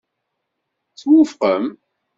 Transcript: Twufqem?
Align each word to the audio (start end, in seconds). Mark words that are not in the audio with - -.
Twufqem? 0.99 1.65